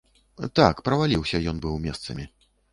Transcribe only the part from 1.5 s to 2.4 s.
ён быў месцамі.